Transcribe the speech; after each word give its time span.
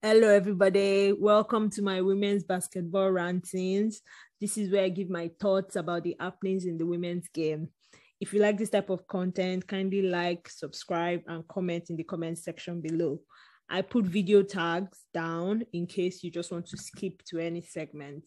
Hello, 0.00 0.28
everybody. 0.28 1.12
Welcome 1.12 1.70
to 1.70 1.82
my 1.82 2.00
women's 2.00 2.44
basketball 2.44 3.10
rantings. 3.10 4.00
This 4.40 4.56
is 4.56 4.70
where 4.70 4.84
I 4.84 4.90
give 4.90 5.10
my 5.10 5.28
thoughts 5.40 5.74
about 5.74 6.04
the 6.04 6.14
happenings 6.20 6.66
in 6.66 6.78
the 6.78 6.86
women's 6.86 7.26
game. 7.34 7.70
If 8.20 8.32
you 8.32 8.38
like 8.38 8.58
this 8.58 8.70
type 8.70 8.90
of 8.90 9.08
content, 9.08 9.66
kindly 9.66 10.02
like, 10.02 10.48
subscribe, 10.48 11.22
and 11.26 11.48
comment 11.48 11.90
in 11.90 11.96
the 11.96 12.04
comment 12.04 12.38
section 12.38 12.80
below. 12.80 13.18
I 13.68 13.82
put 13.82 14.04
video 14.04 14.44
tags 14.44 15.00
down 15.12 15.64
in 15.72 15.88
case 15.88 16.22
you 16.22 16.30
just 16.30 16.52
want 16.52 16.68
to 16.68 16.76
skip 16.76 17.24
to 17.30 17.40
any 17.40 17.62
segment. 17.62 18.22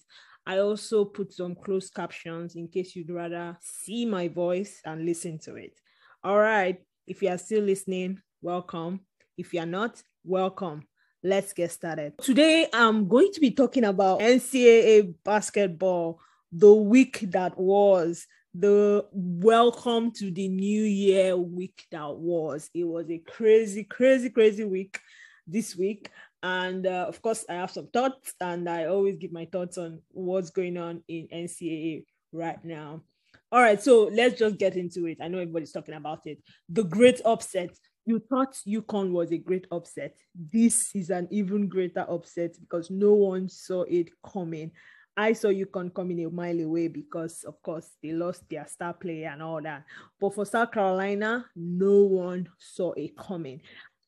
I 0.45 0.57
also 0.57 1.05
put 1.05 1.31
some 1.31 1.55
closed 1.55 1.93
captions 1.93 2.55
in 2.55 2.67
case 2.67 2.97
you'd 2.97 3.11
rather 3.11 3.57
see 3.61 4.05
my 4.05 4.27
voice 4.27 4.81
and 4.83 5.05
listen 5.05 5.39
to 5.43 5.55
it. 5.55 5.79
All 6.21 6.37
right. 6.37 6.83
If 7.07 7.21
you 7.21 7.29
are 7.29 7.37
still 7.37 7.63
listening, 7.63 8.19
welcome. 8.41 9.05
If 9.37 9.53
you 9.53 9.61
are 9.61 9.65
not, 9.65 10.03
welcome 10.25 10.83
let's 11.23 11.53
get 11.53 11.71
started. 11.71 12.13
Today, 12.19 12.67
I'm 12.73 13.07
going 13.07 13.31
to 13.33 13.39
be 13.39 13.51
talking 13.51 13.83
about 13.83 14.19
NCAA 14.19 15.13
basketball, 15.23 16.19
the 16.51 16.73
week 16.73 17.19
that 17.31 17.57
was, 17.57 18.25
the 18.53 19.05
welcome 19.11 20.11
to 20.11 20.31
the 20.31 20.47
new 20.47 20.83
year 20.83 21.37
week 21.37 21.85
that 21.91 22.15
was. 22.15 22.69
It 22.73 22.83
was 22.83 23.09
a 23.09 23.19
crazy, 23.19 23.83
crazy, 23.83 24.29
crazy 24.29 24.65
week 24.65 24.99
this 25.47 25.75
week. 25.75 26.09
And 26.43 26.87
uh, 26.87 27.05
of 27.07 27.21
course, 27.21 27.45
I 27.47 27.53
have 27.53 27.71
some 27.71 27.87
thoughts, 27.87 28.33
and 28.41 28.67
I 28.67 28.85
always 28.85 29.17
give 29.17 29.31
my 29.31 29.45
thoughts 29.45 29.77
on 29.77 30.01
what's 30.09 30.49
going 30.49 30.77
on 30.77 31.03
in 31.07 31.27
NCAA 31.31 32.05
right 32.31 32.63
now. 32.65 33.03
All 33.51 33.61
right, 33.61 33.81
so 33.81 34.09
let's 34.11 34.39
just 34.39 34.57
get 34.57 34.75
into 34.75 35.05
it. 35.07 35.17
I 35.21 35.27
know 35.27 35.37
everybody's 35.37 35.73
talking 35.73 35.93
about 35.93 36.25
it. 36.25 36.41
The 36.69 36.83
great 36.83 37.21
upset 37.25 37.71
you 38.05 38.19
thought 38.19 38.55
UConn 38.67 39.11
was 39.11 39.31
a 39.31 39.37
great 39.37 39.67
upset. 39.71 40.17
This 40.35 40.95
is 40.95 41.09
an 41.09 41.27
even 41.31 41.67
greater 41.67 42.05
upset 42.09 42.55
because 42.59 42.89
no 42.89 43.13
one 43.13 43.47
saw 43.47 43.83
it 43.83 44.09
coming. 44.25 44.71
I 45.15 45.33
saw 45.33 45.49
UConn 45.49 45.93
coming 45.93 46.23
a 46.25 46.29
mile 46.29 46.59
away 46.61 46.87
because, 46.87 47.43
of 47.43 47.61
course, 47.61 47.91
they 48.01 48.13
lost 48.13 48.43
their 48.49 48.65
star 48.67 48.93
player 48.93 49.29
and 49.29 49.43
all 49.43 49.61
that. 49.61 49.83
But 50.19 50.33
for 50.33 50.45
South 50.45 50.71
Carolina, 50.71 51.45
no 51.55 52.03
one 52.03 52.49
saw 52.57 52.93
it 52.93 53.17
coming. 53.17 53.61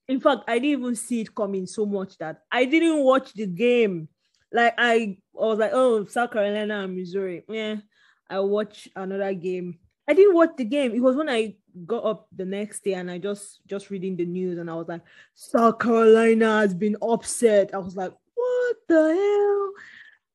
In 0.08 0.20
fact, 0.20 0.42
I 0.48 0.60
didn't 0.60 0.82
even 0.82 0.96
see 0.96 1.22
it 1.22 1.36
coming 1.36 1.66
so 1.66 1.86
much 1.86 2.18
that 2.18 2.42
I 2.52 2.66
didn't 2.66 3.04
watch 3.04 3.34
the 3.34 3.48
game. 3.48 4.08
Like 4.52 4.74
I, 4.78 5.18
I 5.40 5.46
was 5.46 5.60
like, 5.60 5.72
oh, 5.74 6.06
South 6.06 6.32
Carolina 6.32 6.84
and 6.84 6.96
Missouri. 6.96 7.44
Yeah, 7.48 7.78
I 8.30 8.40
watched 8.40 8.90
another 8.96 9.34
game. 9.34 9.80
I 10.08 10.14
didn't 10.14 10.36
watch 10.36 10.52
the 10.58 10.66
game. 10.66 10.94
It 10.94 11.02
was 11.02 11.16
when 11.16 11.30
I 11.30 11.56
got 11.86 12.06
up 12.06 12.28
the 12.36 12.46
next 12.46 12.84
day 12.84 12.94
and 12.94 13.10
I 13.10 13.18
just 13.18 13.62
just 13.68 13.90
reading 13.90 14.16
the 14.16 14.26
news 14.26 14.58
and 14.58 14.70
I 14.70 14.76
was 14.76 14.88
like, 14.88 15.02
South 15.34 15.80
Carolina 15.80 16.60
has 16.60 16.74
been 16.74 16.98
upset. 17.02 17.74
I 17.74 17.78
was 17.78 17.96
like, 17.96 18.14
what 18.36 18.76
the 18.88 19.14
hell? 19.14 19.72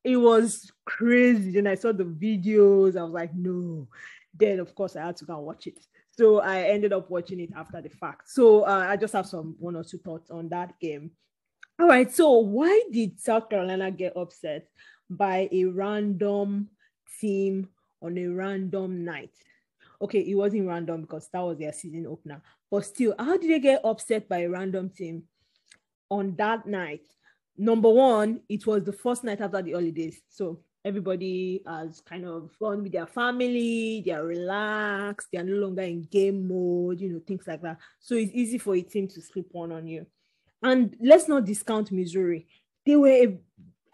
It 0.05 0.17
was 0.17 0.71
crazy. 0.85 1.53
Then 1.53 1.67
I 1.67 1.75
saw 1.75 1.93
the 1.93 2.05
videos. 2.05 2.97
I 2.97 3.03
was 3.03 3.13
like, 3.13 3.35
no. 3.35 3.89
Then 4.35 4.61
of 4.61 4.75
course 4.75 4.97
I 4.97 5.07
had 5.07 5.17
to 5.19 5.25
go 5.25 5.37
and 5.37 5.47
watch 5.47 5.67
it. 5.67 5.79
So 6.11 6.41
I 6.41 6.63
ended 6.63 6.93
up 6.93 7.11
watching 7.11 7.41
it 7.41 7.51
after 7.55 7.81
the 7.81 7.91
fact. 7.91 8.29
So 8.31 8.63
uh, 8.63 8.87
I 8.89 8.97
just 8.97 9.13
have 9.13 9.27
some 9.27 9.55
one 9.59 9.77
or 9.77 9.85
two 9.85 9.99
thoughts 9.99 10.31
on 10.31 10.49
that 10.49 10.79
game. 10.81 11.13
All 11.81 11.87
right. 11.87 12.13
So 12.13 12.39
why 12.39 12.83
did 12.91 13.21
South 13.21 13.49
Carolina 13.49 13.91
get 13.91 14.17
upset 14.17 14.69
by 15.09 15.49
a 15.53 15.65
random 15.65 16.69
team 17.21 17.69
on 18.03 18.19
a 18.19 18.27
random 18.27 19.05
night? 19.05 19.31
Okay, 20.01 20.21
it 20.21 20.35
wasn't 20.35 20.69
random 20.69 21.03
because 21.03 21.29
that 21.33 21.41
was 21.41 21.59
their 21.59 21.73
season 21.73 22.07
opener. 22.07 22.43
But 22.71 22.85
still, 22.85 23.15
how 23.19 23.37
did 23.37 23.51
they 23.51 23.59
get 23.59 23.85
upset 23.85 24.29
by 24.29 24.39
a 24.39 24.51
random 24.51 24.91
team 24.91 25.25
on 26.11 26.37
that 26.37 26.67
night? 26.67 27.07
Number 27.57 27.89
one, 27.89 28.41
it 28.49 28.67
was 28.67 28.85
the 28.85 28.93
first 28.93 29.25
night 29.25 29.41
after 29.41 29.61
the 29.63 29.73
holidays. 29.73 30.21
So 30.29 30.61
everybody 30.85 31.63
has 31.67 32.01
kind 32.01 32.25
of 32.25 32.57
gone 32.59 32.85
with 32.85 32.93
their 32.93 33.07
family, 33.07 34.03
they're 34.07 34.25
relaxed, 34.25 35.29
they're 35.33 35.43
no 35.43 35.57
longer 35.57 35.83
in 35.83 36.03
game 36.03 36.47
mode, 36.47 37.01
you 37.01 37.09
know, 37.11 37.21
things 37.27 37.47
like 37.47 37.63
that. 37.63 37.79
So 37.99 38.15
it's 38.15 38.33
easy 38.33 38.59
for 38.59 38.77
a 38.77 38.83
team 38.83 39.09
to 39.09 39.21
slip 39.21 39.49
one 39.51 39.73
on 39.73 39.89
you. 39.89 40.07
And 40.63 40.97
let's 41.01 41.29
not 41.29 41.45
discount 41.45 41.91
Missouri. 41.91 42.47
They 42.87 42.97
were, 42.97 43.09
a, 43.09 43.39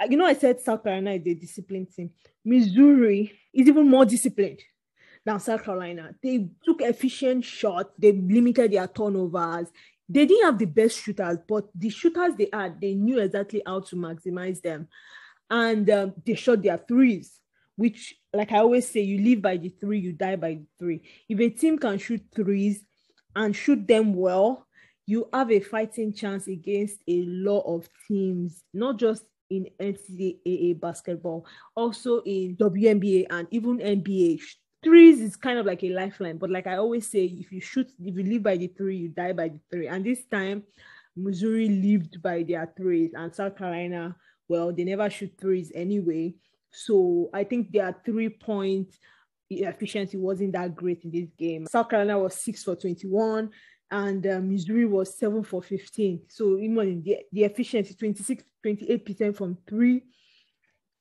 you 0.09 0.17
know, 0.17 0.27
I 0.27 0.35
said 0.35 0.61
South 0.61 0.83
Carolina 0.83 1.13
is 1.13 1.27
a 1.27 1.35
disciplined 1.35 1.93
team. 1.95 2.11
Missouri 2.45 3.33
is 3.53 3.67
even 3.69 3.89
more 3.89 4.05
disciplined 4.05 4.61
than 5.25 5.41
South 5.41 5.65
Carolina. 5.65 6.15
They 6.23 6.49
took 6.65 6.83
efficient 6.83 7.45
shots, 7.45 7.91
they 7.99 8.13
limited 8.13 8.73
their 8.73 8.87
turnovers. 8.87 9.69
They 10.09 10.27
didn't 10.27 10.45
have 10.45 10.59
the 10.59 10.67
best 10.67 11.03
shooters, 11.03 11.39
but 11.49 11.65
the 11.75 11.89
shooters 11.89 12.35
they 12.37 12.51
had, 12.53 12.79
they 12.81 12.95
knew 12.95 13.21
exactly 13.21 13.63
how 13.67 13.81
to 13.81 13.97
maximize 13.97 14.61
them. 14.61 14.89
And 15.51 15.89
um, 15.89 16.15
they 16.27 16.35
shot 16.35 16.63
their 16.63 16.77
threes, 16.77 17.41
which, 17.77 18.15
like 18.33 18.53
I 18.53 18.59
always 18.59 18.87
say, 18.87 19.01
you 19.01 19.23
live 19.23 19.41
by 19.41 19.57
the 19.57 19.71
three, 19.71 19.99
you 19.99 20.13
die 20.13 20.37
by 20.37 20.55
the 20.55 20.67
three. 20.79 21.03
If 21.29 21.41
a 21.41 21.49
team 21.49 21.79
can 21.79 21.97
shoot 21.99 22.23
threes 22.35 22.85
and 23.35 23.57
shoot 23.57 23.87
them 23.87 24.15
well, 24.15 24.67
you 25.07 25.29
have 25.33 25.51
a 25.51 25.61
fighting 25.61 26.13
chance 26.13 26.49
against 26.49 26.99
a 27.09 27.23
lot 27.25 27.63
of 27.63 27.89
teams, 28.07 28.63
not 28.75 28.99
just 28.99 29.25
in 29.51 29.69
NCAA 29.81 30.81
basketball, 30.81 31.47
also 31.75 32.21
in 32.23 32.57
WNBA 32.57 33.27
and 33.31 33.49
even 33.51 33.79
NBA 33.79 34.41
threes 34.85 35.21
is 35.21 35.35
kind 35.37 35.59
of 35.59 35.67
like 35.67 35.83
a 35.83 35.91
lifeline. 35.91 36.39
But 36.39 36.51
like 36.51 36.67
I 36.67 36.77
always 36.77 37.11
say, 37.11 37.25
if 37.25 37.51
you 37.51 37.61
shoot, 37.61 37.91
if 37.99 38.17
you 38.17 38.23
live 38.23 38.43
by 38.43 38.57
the 38.57 38.69
three, 38.69 38.97
you 38.99 39.09
die 39.09 39.33
by 39.33 39.49
the 39.49 39.61
three. 39.71 39.89
And 39.89 40.05
this 40.05 40.25
time, 40.27 40.63
Missouri 41.17 41.69
lived 41.69 42.23
by 42.23 42.43
their 42.43 42.73
threes, 42.77 43.13
and 43.15 43.35
South 43.35 43.57
Carolina, 43.57 44.17
well, 44.49 44.73
they 44.73 44.85
never 44.85 45.09
shoot 45.09 45.33
threes 45.41 45.73
anyway. 45.75 46.35
So 46.71 47.31
I 47.33 47.45
think 47.45 47.73
their 47.73 47.97
three 48.05 48.29
point 48.29 48.95
efficiency 49.51 50.17
wasn't 50.17 50.53
that 50.53 50.75
great 50.75 51.05
in 51.05 51.11
this 51.11 51.31
game. 51.39 51.67
South 51.67 51.89
Carolina 51.89 52.19
was 52.19 52.35
six 52.35 52.65
for 52.65 52.75
21 52.75 53.51
and 53.91 54.27
uh, 54.27 54.41
Missouri 54.41 54.87
was 54.87 55.17
seven 55.17 55.45
for 55.45 55.63
15. 55.63 56.23
So 56.29 56.59
even 56.59 57.03
the, 57.03 57.19
the 57.31 57.45
efficiency 57.45 57.95
26, 57.95 58.43
28% 58.65 59.37
from 59.37 59.59
three 59.69 60.03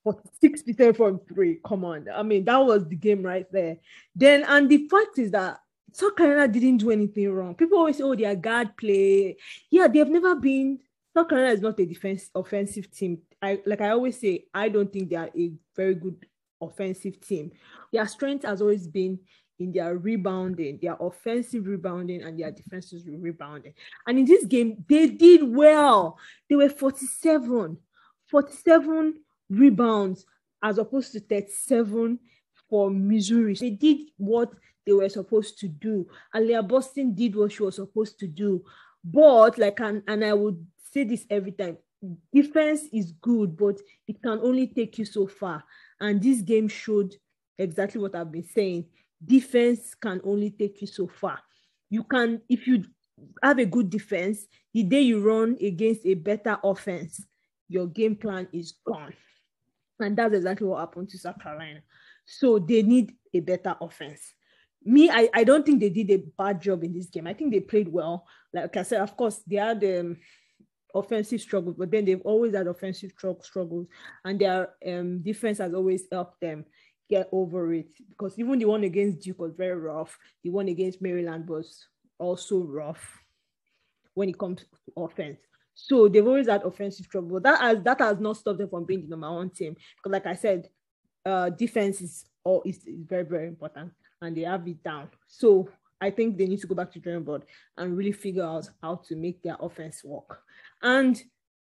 46% 0.06 0.98
from 0.98 1.20
three. 1.28 1.60
Come 1.66 1.86
on. 1.86 2.08
I 2.14 2.24
mean, 2.24 2.46
that 2.46 2.58
was 2.58 2.88
the 2.88 2.96
game 2.96 3.24
right 3.24 3.50
there. 3.52 3.78
Then, 4.16 4.44
and 4.44 4.70
the 4.70 4.88
fact 4.88 5.18
is 5.18 5.32
that 5.32 5.60
South 5.94 6.16
Carolina 6.16 6.52
didn't 6.52 6.78
do 6.78 6.92
anything 6.92 7.32
wrong. 7.32 7.56
People 7.56 7.78
always 7.78 7.98
say, 7.98 8.04
oh, 8.04 8.16
they 8.16 8.26
are 8.26 8.36
guard 8.36 8.76
play. 8.76 9.38
Yeah, 9.70 9.88
they've 9.88 10.08
never 10.08 10.36
been. 10.36 10.80
South 11.16 11.30
Carolina 11.30 11.54
is 11.54 11.62
not 11.62 11.80
a 11.80 11.86
defense 11.86 12.30
offensive 12.34 12.92
team. 12.92 13.20
I 13.42 13.62
like 13.66 13.82
I 13.82 13.90
always 13.90 14.20
say, 14.20 14.46
I 14.54 14.70
don't 14.70 14.92
think 14.92 15.10
they 15.10 15.16
are 15.16 15.30
a 15.38 15.52
very 15.76 15.94
good 15.94 16.26
offensive 16.60 17.22
team. 17.22 17.52
Their 17.92 18.08
strength 18.08 18.46
has 18.46 18.62
always 18.62 18.88
been 18.88 19.20
in 19.60 19.72
their 19.72 19.96
rebounding, 19.96 20.80
their 20.82 20.98
offensive 21.00 21.68
rebounding, 21.68 22.24
and 22.24 22.40
their 22.40 22.52
defensive 22.52 23.02
rebounding. 23.06 23.74
And 24.08 24.18
in 24.18 24.26
this 24.26 24.46
game, 24.46 24.84
they 24.90 25.08
did 25.08 25.44
well. 25.44 26.18
They 26.50 26.56
were 26.56 26.70
47, 26.70 27.78
47 28.32 29.23
rebounds 29.50 30.26
as 30.64 30.78
opposed 30.78 31.12
to 31.14 31.20
37 31.20 32.20
for 32.70 32.90
Missouri. 32.90 33.56
They 33.56 33.72
did 33.72 33.98
what 34.18 34.52
they 34.86 34.94
were 34.94 35.10
supposed 35.10 35.60
to 35.60 35.68
do. 35.68 36.08
Aliyah 36.36 36.68
Boston 36.68 37.14
did 37.14 37.36
what 37.36 37.52
she 37.52 37.64
was 37.64 37.76
supposed 37.76 38.20
to 38.20 38.28
do. 38.28 38.64
But 39.04 39.58
like 39.58 39.80
and, 39.80 40.02
and 40.08 40.24
I 40.24 40.34
would 40.34 40.66
say 40.92 41.04
this 41.04 41.26
every 41.30 41.52
time, 41.52 41.78
defense 42.34 42.84
is 42.92 43.12
good, 43.22 43.58
but 43.58 43.80
it 44.08 44.22
can 44.22 44.40
only 44.40 44.68
take 44.68 44.98
you 44.98 45.06
so 45.06 45.28
far. 45.28 45.64
And 46.00 46.22
this 46.22 46.42
game 46.42 46.68
showed 46.68 47.16
exactly 47.58 48.02
what 48.02 48.16
I've 48.16 48.32
been 48.32 48.48
saying. 48.48 48.86
Defense 49.24 49.96
can 49.96 50.22
only 50.24 50.52
take 50.52 50.82
you 50.82 50.88
so 50.88 51.08
far. 51.08 51.40
You 51.90 52.04
can, 52.04 52.42
if 52.50 52.68
you 52.68 52.84
have 53.42 53.60
a 53.60 53.66
good 53.66 53.90
defense, 53.90 54.46
the 54.74 54.84
day 54.84 55.02
you 55.02 55.22
run 55.22 55.58
against 55.62 56.06
a 56.06 56.14
better 56.16 56.58
offense, 56.64 57.24
your 57.70 57.88
game 57.88 58.16
plan 58.16 58.48
is 58.52 58.74
gone. 58.86 59.14
And 60.00 60.18
that's 60.18 60.34
exactly 60.34 60.68
what 60.68 60.80
happened 60.80 61.10
to 61.10 61.18
South 61.18 61.40
Carolina. 61.42 61.82
So 62.26 62.60
they 62.60 62.82
need 62.82 63.14
a 63.34 63.40
better 63.40 63.76
offense. 63.80 64.34
Me, 64.86 65.10
I, 65.10 65.30
I 65.34 65.44
don't 65.44 65.66
think 65.66 65.80
they 65.80 65.90
did 65.90 66.12
a 66.12 66.24
bad 66.38 66.62
job 66.62 66.84
in 66.84 66.94
this 66.94 67.08
game. 67.08 67.28
I 67.28 67.34
think 67.34 67.52
they 67.52 67.60
played 67.62 67.88
well. 67.88 68.28
Like 68.54 68.76
I 68.76 68.84
said, 68.84 69.02
of 69.02 69.16
course, 69.16 69.42
they 69.48 69.56
had 69.56 69.84
um, 69.84 70.18
offensive 70.94 71.42
struggles, 71.42 71.76
but 71.78 71.90
then 71.90 72.06
they've 72.06 72.22
always 72.26 72.54
had 72.54 72.68
offensive 72.68 73.14
struggles, 73.42 73.88
and 74.26 74.40
their 74.40 74.70
um, 74.86 75.22
defense 75.22 75.60
has 75.60 75.74
always 75.74 76.04
helped 76.12 76.42
them 76.42 76.66
get 77.10 77.30
over 77.32 77.74
it. 77.74 77.90
Because 78.10 78.38
even 78.38 78.60
the 78.60 78.66
one 78.66 78.84
against 78.84 79.22
Duke 79.22 79.40
was 79.40 79.54
very 79.56 79.80
rough. 79.80 80.18
The 80.44 80.50
one 80.50 80.68
against 80.68 81.02
Maryland 81.02 81.48
was 81.48 81.88
also 82.20 82.60
rough 82.60 83.20
when 84.14 84.30
it 84.30 84.38
comes 84.38 84.62
to 84.62 84.68
offense. 84.98 85.40
So 85.76 86.08
they've 86.08 86.26
always 86.26 86.48
had 86.48 86.64
offensive 86.64 87.10
trouble. 87.10 87.40
That 87.40 87.60
has 87.60 87.82
that 87.84 88.00
has 88.00 88.20
not 88.20 88.38
stopped 88.38 88.60
them 88.60 88.70
from 88.70 88.86
being 88.86 89.04
the 89.04 89.10
number 89.10 89.32
one 89.32 89.50
team. 89.50 89.76
Because 89.98 90.12
like 90.12 90.26
I 90.26 90.36
said, 90.36 90.70
uh, 91.26 91.50
defense 91.50 92.02
is 92.02 92.26
all 92.44 92.62
is, 92.66 92.78
is 92.86 93.04
very 93.08 93.24
very 93.24 93.48
important, 93.48 93.92
and 94.22 94.36
they 94.38 94.42
have 94.42 94.68
it 94.68 94.84
down. 94.84 95.10
So 95.28 95.70
I 96.00 96.12
think 96.12 96.38
they 96.38 96.48
need 96.48 96.60
to 96.60 96.68
go 96.68 96.76
back 96.76 96.92
to 96.92 97.00
drawing 97.00 97.24
board 97.24 97.46
and 97.78 97.98
really 97.98 98.12
figure 98.12 98.44
out 98.44 98.70
how 98.82 99.02
to 99.08 99.16
make 99.16 99.42
their 99.42 99.58
offense 99.60 100.04
work. 100.04 100.42
And 100.82 101.22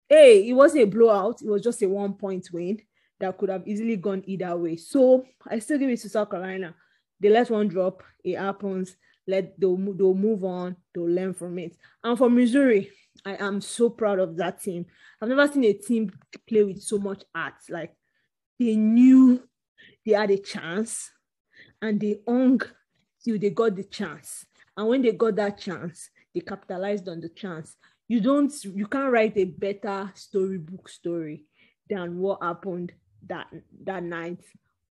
hey, 0.08 0.48
it 0.48 0.52
wasn't 0.52 0.84
a 0.84 0.86
blowout, 0.86 1.40
it 1.40 1.48
was 1.48 1.62
just 1.62 1.82
a 1.82 1.88
one 1.88 2.14
point 2.14 2.48
win 2.52 2.80
that 3.20 3.38
could 3.38 3.48
have 3.48 3.66
easily 3.66 3.96
gone 3.96 4.22
either 4.26 4.56
way. 4.56 4.76
So 4.76 5.24
I 5.48 5.60
still 5.60 5.78
give 5.78 5.88
it 5.88 6.00
to 6.00 6.08
South 6.08 6.30
Carolina. 6.30 6.74
They 7.20 7.30
let 7.30 7.50
one 7.50 7.68
drop, 7.68 8.02
it 8.22 8.36
happens. 8.36 8.96
Let 9.26 9.58
they'll, 9.58 9.76
they'll 9.76 10.14
move 10.14 10.44
on, 10.44 10.76
they'll 10.92 11.08
learn 11.08 11.32
from 11.32 11.58
it. 11.58 11.76
And 12.02 12.18
for 12.18 12.28
Missouri, 12.28 12.90
I 13.24 13.36
am 13.36 13.60
so 13.60 13.90
proud 13.90 14.18
of 14.18 14.36
that 14.36 14.62
team. 14.62 14.86
I've 15.20 15.28
never 15.28 15.46
seen 15.48 15.64
a 15.64 15.72
team 15.72 16.12
play 16.48 16.64
with 16.64 16.82
so 16.82 16.98
much 16.98 17.24
art. 17.34 17.54
Like 17.68 17.92
they 18.58 18.76
knew 18.76 19.42
they 20.04 20.12
had 20.12 20.30
a 20.30 20.38
chance 20.38 21.10
and 21.80 22.00
they 22.00 22.20
hung 22.26 22.60
till 23.24 23.38
they 23.38 23.50
got 23.50 23.76
the 23.76 23.84
chance. 23.84 24.46
And 24.76 24.88
when 24.88 25.02
they 25.02 25.12
got 25.12 25.36
that 25.36 25.58
chance, 25.58 26.10
they 26.34 26.40
capitalized 26.40 27.08
on 27.08 27.20
the 27.20 27.28
chance. 27.28 27.76
You 28.08 28.20
don't, 28.20 28.52
you 28.64 28.86
can't 28.86 29.12
write 29.12 29.36
a 29.36 29.44
better 29.44 30.10
storybook 30.14 30.88
story 30.88 31.44
than 31.88 32.18
what 32.18 32.42
happened 32.42 32.92
that 33.26 33.46
that 33.84 34.02
night 34.02 34.40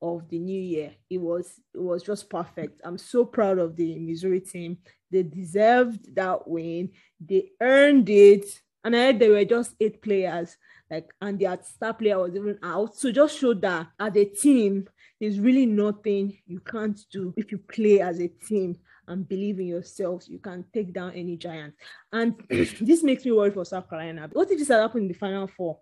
of 0.02 0.28
the 0.30 0.40
new 0.40 0.62
year. 0.62 0.92
It 1.10 1.20
was 1.20 1.60
it 1.74 1.82
was 1.82 2.04
just 2.04 2.30
perfect. 2.30 2.82
I'm 2.84 2.98
so 2.98 3.26
proud 3.26 3.60
of 3.60 3.76
the 3.76 3.98
Missouri 4.00 4.42
team. 4.42 4.78
They 5.12 5.24
deserved 5.24 6.16
that 6.16 6.48
win. 6.48 6.92
They 7.20 7.52
earned 7.62 8.10
it. 8.10 8.46
And 8.84 8.96
I 8.96 9.00
heard 9.06 9.20
there 9.20 9.32
were 9.32 9.44
just 9.44 9.76
eight 9.82 10.02
players, 10.02 10.56
like, 10.90 11.12
and 11.22 11.38
their 11.38 11.60
star 11.64 11.94
player 11.94 12.18
was 12.18 12.34
even 12.34 12.58
out. 12.64 12.96
So 12.96 13.12
just 13.12 13.38
show 13.38 13.54
that 13.56 13.88
as 14.00 14.16
a 14.16 14.24
team, 14.24 14.88
there's 15.20 15.40
really 15.40 15.66
nothing 15.66 16.38
you 16.48 16.62
can't 16.62 16.98
do 17.12 17.34
if 17.36 17.52
you 17.52 17.58
play 17.58 18.00
as 18.00 18.22
a 18.22 18.30
team 18.30 18.78
and 19.10 19.28
believe 19.28 19.60
in 19.60 19.68
yourselves. 19.68 20.30
You 20.30 20.40
can 20.40 20.64
take 20.74 20.94
down 20.94 21.12
any 21.14 21.36
giant. 21.36 21.74
And 22.14 22.36
this 22.50 23.04
makes 23.04 23.26
me 23.26 23.32
worry 23.34 23.52
for 23.52 23.66
South 23.66 23.90
Carolina. 23.90 24.30
What 24.32 24.50
if 24.50 24.60
this 24.60 24.70
had 24.70 24.80
happened 24.80 25.04
in 25.04 25.08
the 25.10 25.14
final 25.16 25.48
four? 25.48 25.80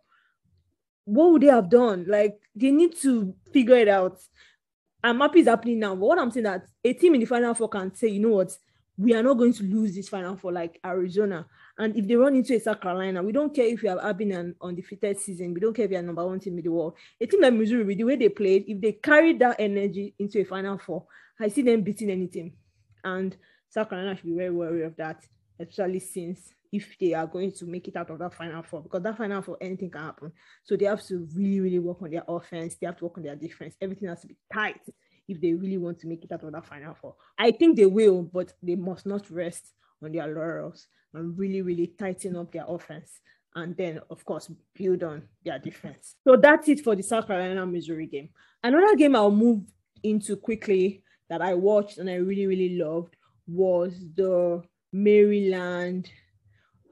What 1.08 1.32
would 1.32 1.42
they 1.42 1.48
have 1.48 1.70
done? 1.70 2.06
Like 2.06 2.38
they 2.54 2.70
need 2.70 2.98
to 2.98 3.34
figure 3.54 3.78
it 3.78 3.88
out. 3.88 4.20
I'm 5.02 5.22
happy 5.22 5.40
it's 5.40 5.48
happening 5.48 5.80
now. 5.80 5.96
But 5.96 6.06
what 6.06 6.20
I'm 6.20 6.32
saying 6.32 6.44
that 6.44 6.68
a 6.84 6.94
team 6.94 7.16
in 7.16 7.22
the 7.22 7.26
final 7.26 7.54
four 7.54 7.70
can 7.70 7.96
say, 7.96 8.10
you 8.10 8.20
know 8.20 8.36
what, 8.36 8.52
we 8.98 9.14
are 9.14 9.24
not 9.24 9.36
going 9.36 9.54
to 9.54 9.64
lose 9.64 9.96
this 9.96 10.10
final 10.10 10.36
for 10.36 10.52
like 10.52 10.80
Arizona. 10.86 11.46
And 11.78 11.96
if 11.96 12.08
they 12.08 12.16
run 12.16 12.36
into 12.36 12.56
a 12.56 12.60
South 12.60 12.82
Carolina, 12.82 13.24
we 13.24 13.32
don't 13.32 13.56
care 13.56 13.68
if 13.68 13.84
you 13.84 13.98
have 13.98 14.18
been 14.18 14.34
an 14.34 14.56
undefeated 14.62 15.18
season. 15.18 15.54
We 15.54 15.62
don't 15.62 15.74
care 15.74 15.86
if 15.86 15.92
you're 15.92 16.02
number 16.02 16.26
one 16.26 16.42
team 16.42 16.58
in 16.58 16.64
the 16.64 16.72
world. 16.72 16.98
A 17.22 17.26
team 17.26 17.42
like 17.42 17.54
Missouri, 17.54 17.86
with 17.86 17.98
the 18.00 18.04
way 18.04 18.18
they 18.18 18.30
played, 18.30 18.66
if 18.68 18.82
they 18.82 18.94
carry 18.94 19.34
that 19.38 19.56
energy 19.60 20.14
into 20.20 20.42
a 20.42 20.44
final 20.44 20.78
four, 20.78 21.06
I 21.40 21.48
see 21.48 21.62
them 21.62 21.84
beating 21.84 22.10
any 22.10 22.28
team. 22.28 22.54
And 23.04 23.38
South 23.70 23.90
Carolina 23.90 24.16
should 24.16 24.26
be 24.26 24.36
very 24.36 24.50
wary 24.50 24.84
of 24.84 24.98
that, 24.98 25.24
especially 25.60 26.00
since 26.00 26.54
if 26.72 26.98
they 27.00 27.14
are 27.14 27.28
going 27.28 27.52
to 27.52 27.66
make 27.66 27.88
it 27.88 27.96
out 27.96 28.10
of 28.10 28.20
that 28.20 28.34
final 28.34 28.62
four, 28.64 28.82
because 28.82 29.02
that 29.04 29.18
final 29.18 29.42
four, 29.42 29.58
anything 29.62 29.90
can 29.90 30.02
happen. 30.02 30.32
So 30.64 30.76
they 30.76 30.86
have 30.86 31.06
to 31.08 31.28
really, 31.34 31.60
really 31.60 31.80
work 31.80 32.02
on 32.02 32.12
their 32.12 32.24
offense. 32.28 32.76
They 32.76 32.88
have 32.88 32.98
to 32.98 33.06
work 33.06 33.18
on 33.18 33.24
their 33.24 33.36
defense. 33.36 33.76
Everything 33.82 34.10
has 34.10 34.22
to 34.22 34.28
be 34.28 34.36
tight 34.54 34.82
if 35.28 35.42
they 35.42 35.54
really 35.54 35.78
want 35.78 36.00
to 36.00 36.08
make 36.08 36.24
it 36.24 36.32
out 36.32 36.44
of 36.44 36.52
that 36.52 36.66
final 36.66 36.96
four. 36.96 37.16
I 37.38 37.52
think 37.52 37.78
they 37.78 37.86
will, 37.86 38.24
but 38.24 38.54
they 38.62 38.76
must 38.76 39.06
not 39.06 39.30
rest 39.30 39.74
on 40.04 40.12
their 40.12 40.28
laurels 40.28 40.88
and 41.14 41.38
really, 41.38 41.62
really 41.62 41.88
tighten 41.88 42.36
up 42.36 42.52
their 42.52 42.66
offense. 42.68 43.20
And 43.56 43.76
then, 43.76 44.02
of 44.10 44.24
course, 44.24 44.52
build 44.76 45.04
on 45.04 45.24
their 45.44 45.58
defense. 45.58 46.16
So 46.24 46.36
that's 46.36 46.68
it 46.70 46.82
for 46.82 46.96
the 46.96 47.02
South 47.02 47.28
Carolina 47.28 47.66
Missouri 47.66 48.06
game. 48.06 48.30
Another 48.64 48.96
game 48.96 49.16
I'll 49.16 49.32
move 49.32 49.64
into 50.04 50.36
quickly 50.36 51.04
that 51.30 51.42
I 51.42 51.56
watched 51.56 51.98
and 51.98 52.10
I 52.10 52.16
really, 52.16 52.46
really 52.46 52.78
loved 52.78 53.16
was 53.48 53.94
the 54.16 54.62
Maryland 54.92 56.10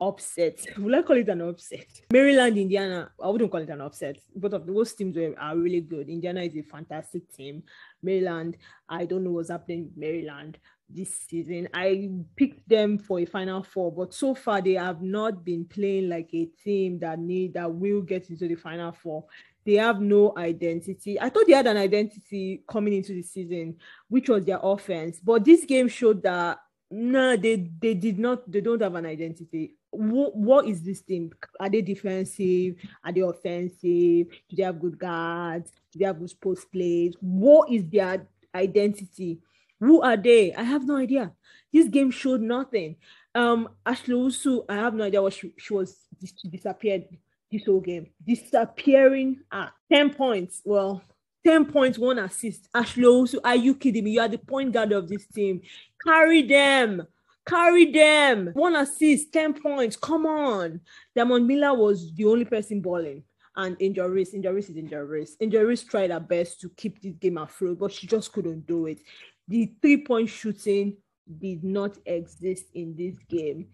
upset. 0.01 0.59
Will 0.77 0.95
I 0.95 1.01
call 1.01 1.17
it 1.17 1.29
an 1.29 1.41
upset? 1.41 1.87
Maryland, 2.11 2.57
Indiana, 2.57 3.11
I 3.21 3.29
wouldn't 3.29 3.51
call 3.51 3.61
it 3.61 3.69
an 3.69 3.81
upset. 3.81 4.17
Both 4.35 4.53
of 4.53 4.67
those 4.67 4.93
teams 4.93 5.17
are 5.37 5.57
really 5.57 5.81
good. 5.81 6.09
Indiana 6.09 6.41
is 6.41 6.55
a 6.55 6.63
fantastic 6.63 7.31
team. 7.33 7.63
Maryland, 8.03 8.57
I 8.89 9.05
don't 9.05 9.23
know 9.23 9.31
what's 9.31 9.49
happening 9.49 9.85
with 9.85 9.97
Maryland 9.97 10.57
this 10.89 11.15
season. 11.27 11.67
I 11.73 12.11
picked 12.35 12.67
them 12.67 12.97
for 12.97 13.19
a 13.19 13.25
final 13.25 13.63
four, 13.63 13.91
but 13.91 14.13
so 14.13 14.35
far 14.35 14.61
they 14.61 14.73
have 14.73 15.01
not 15.01 15.43
been 15.43 15.65
playing 15.65 16.09
like 16.09 16.29
a 16.33 16.45
team 16.63 16.99
that 16.99 17.19
need 17.19 17.53
that 17.53 17.73
will 17.73 18.01
get 18.01 18.29
into 18.29 18.47
the 18.47 18.55
final 18.55 18.91
four. 18.91 19.25
They 19.65 19.75
have 19.75 19.99
no 19.99 20.33
identity. 20.37 21.19
I 21.19 21.29
thought 21.29 21.47
they 21.47 21.53
had 21.53 21.65
an 21.65 21.77
identity 21.77 22.63
coming 22.69 22.93
into 22.93 23.13
the 23.13 23.23
season, 23.23 23.77
which 24.09 24.29
was 24.29 24.45
their 24.45 24.59
offense. 24.61 25.19
But 25.19 25.43
this 25.43 25.65
game 25.65 25.87
showed 25.87 26.21
that 26.21 26.59
no, 26.91 27.35
they 27.35 27.69
they 27.81 27.93
did 27.93 28.19
not. 28.19 28.49
They 28.49 28.61
don't 28.61 28.81
have 28.81 28.95
an 28.95 29.05
identity 29.05 29.75
what, 29.97 30.35
what 30.35 30.67
is 30.67 30.81
this 30.83 31.01
team? 31.01 31.31
Are 31.59 31.69
they 31.69 31.81
defensive? 31.81 32.75
Are 33.03 33.11
they 33.11 33.21
offensive? 33.21 34.27
Do 34.49 34.55
they 34.55 34.63
have 34.63 34.79
good 34.79 34.97
guards? 34.97 35.71
Do 35.91 35.99
they 35.99 36.05
have 36.05 36.19
good 36.19 36.33
post 36.41 36.71
plays? 36.71 37.15
What 37.19 37.71
is 37.71 37.83
their 37.89 38.27
identity? 38.53 39.39
Who 39.79 40.01
are 40.01 40.17
they? 40.17 40.53
I 40.53 40.63
have 40.63 40.85
no 40.85 40.97
idea. 40.97 41.31
This 41.71 41.87
game 41.87 42.11
showed 42.11 42.41
nothing. 42.41 42.95
Um, 43.33 43.69
Ashley 43.85 44.15
Owusu, 44.15 44.65
I 44.69 44.75
have 44.75 44.93
no 44.93 45.03
idea 45.03 45.21
what 45.21 45.33
she, 45.33 45.51
she 45.57 45.73
was 45.73 45.97
she 46.23 46.47
disappeared 46.49 47.05
this 47.51 47.65
whole 47.65 47.81
game. 47.81 48.07
Disappearing 48.25 49.41
at 49.51 49.71
10 49.91 50.13
points. 50.13 50.61
Well, 50.63 51.03
10 51.45 51.65
points, 51.65 51.99
one 51.99 52.17
assist. 52.19 52.67
Ashley 52.73 53.03
Owusu, 53.03 53.39
are 53.43 53.55
you 53.55 53.75
kidding 53.75 54.03
me? 54.03 54.11
You 54.11 54.21
are 54.21 54.27
the 54.27 54.39
point 54.39 54.71
guard 54.71 54.91
of 54.91 55.07
this 55.07 55.27
team. 55.27 55.61
Carry 56.03 56.41
them. 56.41 57.05
Carry 57.47 57.91
them. 57.91 58.49
One 58.53 58.75
assist, 58.75 59.31
10 59.31 59.61
points. 59.61 59.95
Come 59.95 60.25
on. 60.25 60.81
Diamond 61.15 61.47
Miller 61.47 61.75
was 61.75 62.11
the 62.15 62.25
only 62.25 62.45
person 62.45 62.81
balling. 62.81 63.23
And 63.55 63.77
Injuries, 63.79 64.33
Injuries 64.33 64.69
is 64.69 64.75
Injuries. 64.75 65.37
Injuries 65.39 65.83
tried 65.83 66.09
her 66.09 66.19
best 66.19 66.59
to 66.61 66.69
keep 66.69 66.99
this 67.01 67.13
game 67.13 67.37
afloat, 67.37 67.79
but 67.79 67.93
she 67.93 68.07
just 68.07 68.31
couldn't 68.33 68.65
do 68.65 68.87
it. 68.87 68.99
The 69.47 69.71
three 69.81 70.03
point 70.03 70.29
shooting 70.29 70.97
did 71.37 71.63
not 71.63 71.97
exist 72.05 72.65
in 72.73 72.95
this 72.97 73.17
game. 73.29 73.67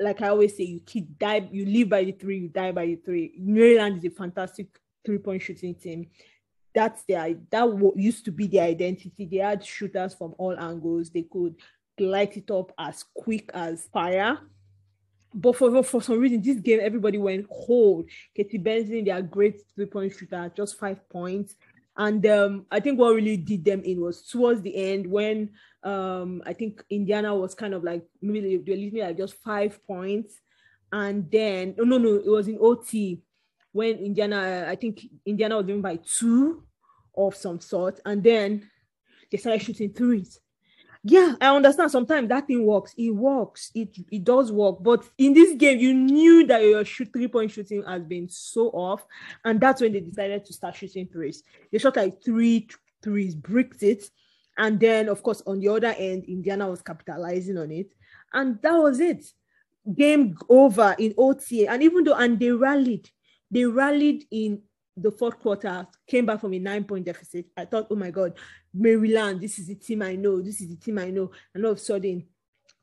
Like 0.00 0.22
I 0.22 0.28
always 0.28 0.56
say, 0.56 0.64
you 0.64 0.80
keep 0.80 1.18
die, 1.18 1.46
you 1.52 1.66
live 1.66 1.90
by 1.90 2.04
the 2.04 2.12
three, 2.12 2.38
you 2.38 2.48
die 2.48 2.72
by 2.72 2.86
the 2.86 2.96
three. 2.96 3.34
Maryland 3.38 3.98
is 3.98 4.10
a 4.10 4.16
fantastic 4.16 4.66
three 5.04 5.18
point 5.18 5.42
shooting 5.42 5.74
team. 5.74 6.06
That's 6.74 7.02
their 7.02 7.34
that 7.50 7.92
used 7.96 8.24
to 8.26 8.32
be 8.32 8.46
their 8.46 8.64
identity. 8.64 9.26
They 9.30 9.38
had 9.38 9.64
shooters 9.64 10.14
from 10.14 10.34
all 10.38 10.58
angles. 10.58 11.10
They 11.10 11.22
could 11.22 11.56
light 11.98 12.36
it 12.36 12.50
up 12.50 12.72
as 12.78 13.04
quick 13.14 13.50
as 13.52 13.88
fire. 13.92 14.38
But 15.32 15.56
for, 15.56 15.82
for 15.84 16.02
some 16.02 16.18
reason, 16.18 16.42
this 16.42 16.58
game, 16.58 16.80
everybody 16.82 17.18
went 17.18 17.48
cold. 17.48 18.06
Katie 18.34 18.58
Benzan, 18.58 19.04
they 19.04 19.10
are 19.10 19.22
great 19.22 19.60
three 19.74 19.86
point 19.86 20.12
shooter, 20.12 20.50
just 20.56 20.78
five 20.78 21.08
points. 21.08 21.54
And 21.96 22.24
um, 22.26 22.66
I 22.70 22.80
think 22.80 22.98
what 22.98 23.14
really 23.14 23.36
did 23.36 23.64
them 23.64 23.82
in 23.82 24.00
was 24.00 24.22
towards 24.22 24.62
the 24.62 24.74
end 24.74 25.06
when 25.06 25.50
um, 25.82 26.42
I 26.46 26.52
think 26.52 26.82
Indiana 26.90 27.34
was 27.34 27.54
kind 27.54 27.74
of 27.74 27.84
like 27.84 28.04
maybe 28.22 28.40
they 28.40 28.72
were 28.72 28.76
leaving 28.76 29.02
like 29.02 29.18
just 29.18 29.34
five 29.34 29.84
points. 29.86 30.40
And 30.92 31.30
then, 31.30 31.76
oh, 31.78 31.84
no, 31.84 31.98
no, 31.98 32.14
it 32.16 32.26
was 32.26 32.48
in 32.48 32.58
OT 32.60 33.22
when 33.72 33.98
Indiana, 33.98 34.66
I 34.68 34.76
think 34.76 35.06
Indiana 35.24 35.56
was 35.56 35.66
leaving 35.66 35.82
by 35.82 35.96
two 35.96 36.64
of 37.16 37.34
some 37.36 37.60
sort. 37.60 38.00
And 38.04 38.22
then 38.22 38.70
they 39.30 39.38
started 39.38 39.62
shooting 39.62 39.92
threes 39.92 40.40
yeah, 41.02 41.34
I 41.40 41.54
understand. 41.54 41.90
Sometimes 41.90 42.28
that 42.28 42.46
thing 42.46 42.66
works. 42.66 42.94
It 42.98 43.10
works. 43.10 43.70
It 43.74 43.96
it 44.10 44.22
does 44.22 44.52
work. 44.52 44.82
But 44.82 45.08
in 45.16 45.32
this 45.32 45.54
game, 45.56 45.78
you 45.78 45.94
knew 45.94 46.46
that 46.46 46.62
your 46.62 46.84
shoot 46.84 47.08
three 47.12 47.28
point 47.28 47.50
shooting 47.50 47.82
has 47.84 48.02
been 48.02 48.28
so 48.28 48.68
off, 48.68 49.06
and 49.44 49.58
that's 49.58 49.80
when 49.80 49.92
they 49.92 50.00
decided 50.00 50.44
to 50.44 50.52
start 50.52 50.76
shooting 50.76 51.08
threes. 51.10 51.42
They 51.72 51.78
shot 51.78 51.96
like 51.96 52.22
three 52.22 52.68
threes, 53.02 53.34
bricked 53.34 53.82
it, 53.82 54.04
and 54.58 54.78
then 54.78 55.08
of 55.08 55.22
course 55.22 55.42
on 55.46 55.60
the 55.60 55.68
other 55.68 55.94
end, 55.96 56.24
Indiana 56.24 56.68
was 56.68 56.82
capitalizing 56.82 57.56
on 57.56 57.70
it, 57.70 57.94
and 58.34 58.60
that 58.60 58.76
was 58.76 59.00
it. 59.00 59.24
Game 59.94 60.36
over 60.50 60.94
in 60.98 61.14
OTA, 61.16 61.70
and 61.70 61.82
even 61.82 62.04
though 62.04 62.14
and 62.14 62.38
they 62.38 62.50
rallied, 62.50 63.08
they 63.50 63.64
rallied 63.64 64.24
in 64.30 64.62
the 64.96 65.10
fourth 65.10 65.38
quarter, 65.38 65.86
came 66.06 66.26
back 66.26 66.40
from 66.40 66.54
a 66.54 66.58
nine 66.58 66.84
point 66.84 67.04
deficit. 67.04 67.46
I 67.56 67.64
thought, 67.64 67.88
oh 67.90 67.96
my 67.96 68.10
God, 68.10 68.34
Maryland, 68.72 69.40
this 69.40 69.58
is 69.58 69.68
the 69.68 69.74
team 69.74 70.02
I 70.02 70.16
know. 70.16 70.40
This 70.40 70.60
is 70.60 70.68
the 70.68 70.76
team 70.76 70.98
I 70.98 71.10
know. 71.10 71.30
And 71.54 71.64
all 71.64 71.72
of 71.72 71.78
a 71.78 71.80
sudden, 71.80 72.26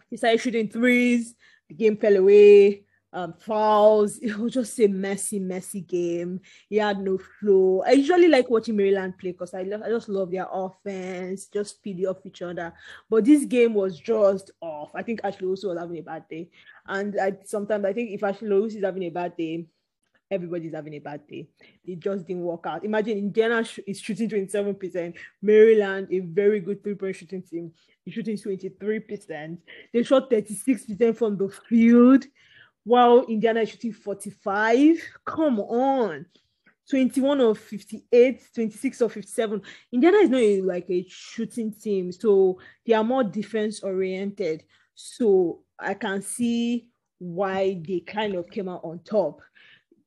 he 0.09 0.17
started 0.17 0.39
shooting 0.41 0.69
threes. 0.69 1.35
The 1.69 1.75
game 1.75 1.97
fell 1.97 2.15
away. 2.15 2.83
Um, 3.13 3.33
fouls. 3.39 4.19
It 4.21 4.37
was 4.37 4.53
just 4.53 4.79
a 4.79 4.87
messy, 4.87 5.39
messy 5.39 5.81
game. 5.81 6.41
He 6.69 6.77
had 6.77 6.99
no 6.99 7.17
flow. 7.17 7.83
I 7.85 7.91
usually 7.91 8.27
like 8.27 8.49
watching 8.49 8.75
Maryland 8.75 9.17
play 9.17 9.31
because 9.31 9.53
I, 9.53 9.63
love, 9.63 9.81
I 9.81 9.89
just 9.89 10.09
love 10.09 10.31
their 10.31 10.47
offense, 10.51 11.47
just 11.47 11.81
feed 11.81 12.05
off 12.05 12.25
each 12.25 12.41
other. 12.41 12.73
But 13.09 13.25
this 13.25 13.45
game 13.45 13.73
was 13.73 13.97
just 13.99 14.51
off. 14.61 14.91
I 14.93 15.03
think 15.03 15.21
Ashley 15.23 15.47
also 15.47 15.69
was 15.69 15.79
having 15.79 15.97
a 15.97 16.03
bad 16.03 16.27
day. 16.29 16.49
And 16.85 17.19
I 17.19 17.37
sometimes 17.45 17.85
I 17.85 17.93
think 17.93 18.11
if 18.11 18.23
Ashley 18.23 18.49
Owusu 18.49 18.77
is 18.77 18.83
having 18.83 19.03
a 19.03 19.09
bad 19.09 19.37
day, 19.37 19.67
everybody's 20.29 20.73
having 20.73 20.93
a 20.95 20.99
bad 20.99 21.27
day. 21.27 21.47
It 21.85 21.99
just 21.99 22.25
didn't 22.27 22.43
work 22.43 22.65
out. 22.65 22.83
Imagine 22.83 23.17
Indiana 23.17 23.63
sh- 23.63 23.79
is 23.87 23.99
shooting 23.99 24.29
27%, 24.29 25.13
Maryland, 25.41 26.07
a 26.11 26.19
very 26.19 26.59
good 26.59 26.83
three 26.83 26.95
point 26.95 27.15
shooting 27.15 27.41
team, 27.41 27.71
is 28.05 28.13
shooting 28.13 28.37
23%. 28.37 29.57
They 29.93 30.03
shot 30.03 30.29
36% 30.29 31.17
from 31.17 31.37
the 31.37 31.49
field. 31.49 32.25
while 32.83 33.25
Indiana 33.25 33.61
is 33.61 33.69
shooting 33.69 33.91
45. 33.91 34.97
Come 35.25 35.59
on. 35.59 36.25
21 36.89 37.41
of 37.41 37.57
58, 37.57 38.41
26 38.55 39.01
of 39.01 39.11
57. 39.11 39.61
Indiana 39.91 40.17
is 40.19 40.29
not 40.29 40.39
a, 40.39 40.61
like 40.61 40.89
a 40.89 41.05
shooting 41.09 41.73
team, 41.73 42.13
so 42.13 42.59
they 42.85 42.93
are 42.93 43.03
more 43.03 43.25
defense 43.25 43.81
oriented. 43.83 44.63
So 44.95 45.63
I 45.77 45.95
can 45.95 46.21
see 46.21 46.87
why 47.19 47.81
they 47.85 47.99
kind 47.99 48.35
of 48.35 48.49
came 48.49 48.69
out 48.69 48.85
on 48.85 48.99
top. 49.03 49.41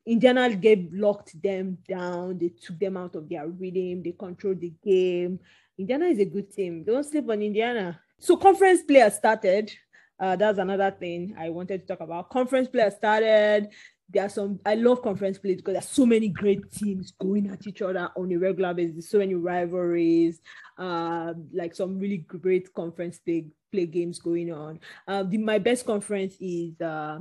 Indiana 0.05 0.53
get 0.55 0.93
locked 0.93 1.41
them 1.41 1.77
down. 1.87 2.37
They 2.37 2.49
took 2.49 2.79
them 2.79 2.97
out 2.97 3.15
of 3.15 3.29
their 3.29 3.47
rhythm. 3.47 4.03
They 4.03 4.15
controlled 4.17 4.61
the 4.61 4.73
game. 4.83 5.39
Indiana 5.77 6.05
is 6.05 6.19
a 6.19 6.25
good 6.25 6.51
team. 6.51 6.83
Don't 6.83 7.03
sleep 7.03 7.29
on 7.29 7.41
Indiana. 7.41 7.99
So 8.19 8.37
conference 8.37 8.83
players 8.83 9.15
started. 9.15 9.71
Uh, 10.19 10.35
that's 10.35 10.59
another 10.59 10.91
thing 10.91 11.35
I 11.37 11.49
wanted 11.49 11.81
to 11.81 11.87
talk 11.87 12.01
about. 12.01 12.29
Conference 12.29 12.67
players 12.67 12.95
started. 12.95 13.69
There 14.09 14.23
are 14.23 14.29
some. 14.29 14.59
I 14.65 14.75
love 14.75 15.01
conference 15.01 15.39
play 15.39 15.55
because 15.55 15.73
there's 15.73 15.89
so 15.89 16.05
many 16.05 16.27
great 16.27 16.71
teams 16.71 17.11
going 17.11 17.49
at 17.49 17.65
each 17.65 17.81
other 17.81 18.09
on 18.15 18.31
a 18.31 18.35
regular 18.35 18.73
basis. 18.73 19.09
So 19.09 19.19
many 19.19 19.35
rivalries. 19.35 20.41
Uh, 20.77 21.33
like 21.53 21.73
some 21.73 21.97
really 21.97 22.17
great 22.17 22.73
conference 22.73 23.19
play 23.19 23.47
play 23.71 23.85
games 23.85 24.19
going 24.19 24.51
on. 24.51 24.79
Uh, 25.07 25.23
the, 25.23 25.37
my 25.37 25.57
best 25.57 25.85
conference 25.85 26.35
is 26.39 26.79
uh, 26.81 27.19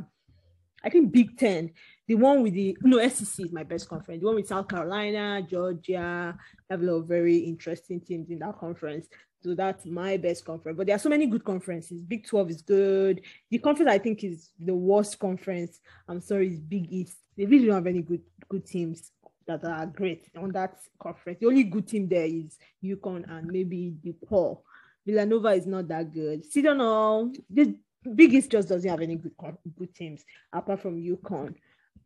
I 0.85 0.91
think 0.91 1.13
Big 1.13 1.37
Ten 1.37 1.73
the 2.11 2.17
one 2.17 2.43
with 2.43 2.55
the 2.55 2.77
no 2.83 2.99
SEC 3.09 3.47
is 3.47 3.53
my 3.53 3.63
best 3.63 3.89
conference. 3.89 4.21
The 4.21 4.27
one 4.27 4.35
with 4.35 4.49
South 4.49 4.67
Carolina, 4.67 5.47
Georgia, 5.49 6.37
have 6.69 6.83
a 6.83 6.85
lot 6.85 6.95
of 6.95 7.07
very 7.07 7.37
interesting 7.37 8.01
teams 8.01 8.31
in 8.31 8.41
that 8.41 8.59
conference. 8.59 9.07
So 9.45 9.55
that's 9.55 9.87
my 9.87 10.17
best 10.17 10.45
conference. 10.45 10.77
But 10.77 10.89
there 10.89 10.97
are 10.97 10.99
so 10.99 11.09
many 11.09 11.27
good 11.29 11.45
conferences. 11.45 12.03
Big 12.03 12.27
12 12.27 12.51
is 12.51 12.63
good. 12.63 13.21
The 13.49 13.59
conference 13.59 13.93
I 13.93 13.99
think 13.99 14.25
is 14.25 14.51
the 14.59 14.75
worst 14.75 15.21
conference. 15.21 15.79
I'm 16.09 16.21
sorry, 16.21 16.49
is 16.49 16.59
Big 16.59 16.93
East. 16.93 17.19
They 17.37 17.47
really 17.47 17.67
don't 17.67 17.77
have 17.77 17.87
any 17.87 18.03
good 18.03 18.23
good 18.49 18.67
teams 18.67 19.13
that 19.47 19.65
are 19.65 19.87
great 19.87 20.27
on 20.37 20.51
that 20.51 20.81
conference. 20.99 21.39
The 21.39 21.47
only 21.47 21.63
good 21.63 21.87
team 21.87 22.09
there 22.09 22.27
is 22.27 22.59
UConn 22.83 23.31
and 23.31 23.47
maybe 23.47 23.95
DePaul. 24.05 24.63
Villanova 25.07 25.51
is 25.51 25.67
not 25.69 25.87
that 25.87 26.13
good. 26.13 26.43
Know. 26.57 27.33
The 27.49 27.77
Big 28.15 28.33
East 28.33 28.51
just 28.51 28.69
doesn't 28.69 28.89
have 28.89 29.03
any 29.03 29.17
good 29.17 29.33
good 29.79 29.95
teams 29.95 30.25
apart 30.53 30.81
from 30.81 31.01
UConn 31.01 31.55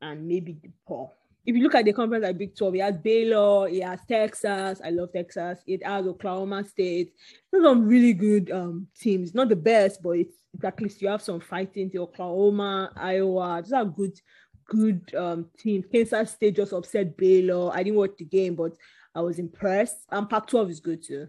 and 0.02 0.26
maybe 0.26 0.54
DePaul. 0.54 1.10
If 1.46 1.54
you 1.54 1.62
look 1.62 1.74
at 1.74 1.84
the 1.84 1.92
conference 1.92 2.24
like 2.24 2.38
Big 2.38 2.56
12, 2.56 2.74
it 2.74 2.80
has 2.80 2.96
Baylor, 2.96 3.68
it 3.68 3.82
has 3.82 4.00
Texas. 4.08 4.80
I 4.82 4.90
love 4.90 5.12
Texas. 5.12 5.58
It 5.66 5.84
has 5.84 6.06
Oklahoma 6.06 6.64
State. 6.64 7.12
Are 7.52 7.74
really 7.74 8.14
good 8.14 8.50
um, 8.50 8.88
teams. 8.98 9.34
Not 9.34 9.50
the 9.50 9.56
best, 9.56 10.02
but 10.02 10.10
it's, 10.12 10.34
it's 10.54 10.64
at 10.64 10.80
least 10.80 11.02
you 11.02 11.08
have 11.08 11.22
some 11.22 11.40
fighting 11.40 11.90
to 11.90 11.98
Oklahoma, 11.98 12.92
Iowa. 12.96 13.60
Those 13.62 13.72
are 13.72 13.84
good, 13.84 14.18
good 14.64 15.14
um, 15.14 15.46
teams. 15.58 15.84
Kansas 15.92 16.30
State 16.30 16.56
just 16.56 16.72
upset 16.72 17.16
Baylor. 17.16 17.70
I 17.74 17.82
didn't 17.82 17.98
watch 17.98 18.16
the 18.18 18.24
game, 18.24 18.54
but 18.54 18.72
I 19.14 19.20
was 19.20 19.38
impressed. 19.38 19.98
And 20.10 20.28
Pac 20.28 20.46
12 20.46 20.70
is 20.70 20.80
good 20.80 21.04
too. 21.04 21.28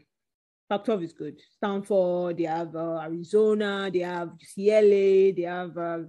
Pac 0.69 0.84
12 0.86 1.03
is 1.03 1.13
good. 1.13 1.39
Stanford, 1.57 2.38
they 2.38 2.43
have 2.43 2.75
uh, 2.75 3.00
Arizona, 3.00 3.89
they 3.91 4.00
have 4.00 4.29
UCLA, 4.29 5.36
they 5.36 5.43
have. 5.43 5.77
Uh, 5.77 6.00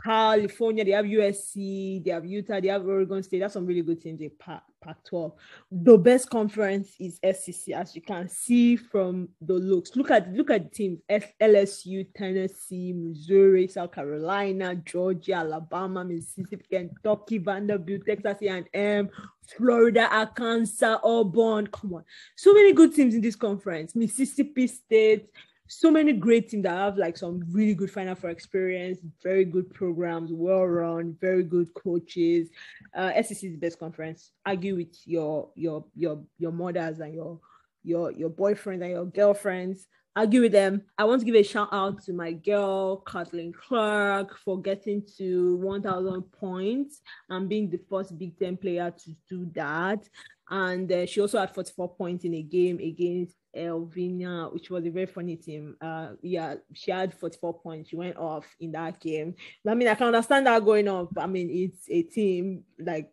California, 0.00 0.84
they 0.84 0.92
have 0.92 1.04
USC, 1.06 2.04
they 2.04 2.12
have 2.12 2.24
Utah, 2.24 2.60
they 2.60 2.68
have 2.68 2.86
Oregon 2.86 3.20
State. 3.20 3.40
That's 3.40 3.54
some 3.54 3.66
really 3.66 3.82
good 3.82 4.00
teams 4.00 4.20
in 4.20 4.30
Pac 4.38 4.62
12. 5.04 5.32
The 5.70 5.98
best 5.98 6.30
conference 6.30 6.94
is 6.98 7.18
SEC, 7.22 7.74
as 7.74 7.94
you 7.94 8.02
can 8.02 8.28
see 8.28 8.76
from 8.76 9.28
the 9.40 9.54
looks. 9.54 9.96
Look 9.96 10.10
at 10.10 10.32
look 10.32 10.50
at 10.50 10.64
the 10.64 10.70
teams: 10.70 11.00
LSU, 11.40 12.06
Tennessee, 12.14 12.92
Missouri, 12.92 13.66
South 13.68 13.92
Carolina, 13.92 14.74
Georgia, 14.76 15.34
Alabama, 15.34 16.04
Mississippi, 16.04 16.64
Kentucky, 16.70 17.38
Vanderbilt, 17.38 18.06
Texas 18.06 18.38
A&M, 18.42 19.10
Florida, 19.56 20.08
Arkansas, 20.10 20.98
Auburn. 21.02 21.66
Come 21.68 21.94
on, 21.94 22.04
so 22.36 22.52
many 22.52 22.72
good 22.72 22.94
teams 22.94 23.14
in 23.14 23.20
this 23.20 23.36
conference. 23.36 23.94
Mississippi 23.94 24.66
State, 24.66 25.30
so 25.68 25.90
many 25.90 26.12
great 26.14 26.48
teams 26.48 26.64
that 26.64 26.76
have 26.76 26.96
like 26.96 27.16
some 27.16 27.42
really 27.50 27.74
good 27.74 27.90
final 27.90 28.14
four 28.14 28.30
experience, 28.30 28.98
very 29.22 29.44
good 29.44 29.72
programs, 29.72 30.32
well 30.32 30.64
run, 30.64 31.16
very 31.20 31.44
good 31.44 31.72
coaches. 31.74 32.48
Uh, 32.96 33.12
SEC 33.22 33.30
is 33.30 33.40
the 33.40 33.56
best 33.56 33.78
conference. 33.78 34.32
Argue 34.44 34.76
with 34.76 34.96
your 35.04 35.50
your 35.54 35.84
your 35.94 36.22
your 36.38 36.52
mothers 36.52 37.00
and 37.00 37.14
your 37.14 37.38
your 37.84 38.10
your 38.12 38.30
boyfriends 38.30 38.82
and 38.82 38.90
your 38.90 39.06
girlfriends. 39.06 39.86
Argue 40.16 40.40
with 40.40 40.52
them. 40.52 40.82
I 40.96 41.04
want 41.04 41.20
to 41.20 41.26
give 41.26 41.36
a 41.36 41.44
shout 41.44 41.68
out 41.70 42.02
to 42.04 42.12
my 42.12 42.32
girl 42.32 43.04
Caitlin 43.06 43.54
Clark 43.54 44.36
for 44.38 44.60
getting 44.60 45.04
to 45.16 45.56
1,000 45.58 46.22
points 46.32 47.02
and 47.28 47.48
being 47.48 47.70
the 47.70 47.78
first 47.88 48.18
Big 48.18 48.36
Ten 48.36 48.56
player 48.56 48.90
to 48.90 49.10
do 49.28 49.48
that. 49.54 50.08
And 50.50 50.90
uh, 50.90 51.06
she 51.06 51.20
also 51.20 51.38
had 51.38 51.54
44 51.54 51.94
points 51.94 52.24
in 52.24 52.34
a 52.34 52.42
game 52.42 52.78
against 52.78 53.34
Elvina, 53.56 54.52
which 54.52 54.70
was 54.70 54.86
a 54.86 54.90
very 54.90 55.06
funny 55.06 55.36
team. 55.36 55.76
Uh, 55.80 56.10
yeah, 56.22 56.54
she 56.72 56.90
had 56.90 57.14
44 57.14 57.60
points. 57.60 57.90
She 57.90 57.96
went 57.96 58.16
off 58.16 58.46
in 58.60 58.72
that 58.72 59.00
game. 59.00 59.34
I 59.66 59.74
mean, 59.74 59.88
I 59.88 59.94
can 59.94 60.08
understand 60.08 60.46
that 60.46 60.64
going 60.64 60.88
off. 60.88 61.08
I 61.16 61.26
mean, 61.26 61.50
it's 61.50 61.88
a 61.88 62.02
team 62.02 62.64
like, 62.78 63.10